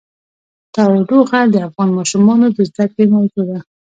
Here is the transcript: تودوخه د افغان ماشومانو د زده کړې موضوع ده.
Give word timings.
تودوخه 0.73 1.39
د 1.53 1.55
افغان 1.67 1.89
ماشومانو 1.97 2.47
د 2.55 2.57
زده 2.69 2.85
کړې 2.91 3.05
موضوع 3.15 3.43
ده. 3.49 3.59